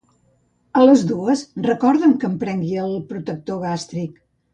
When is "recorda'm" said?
1.67-2.15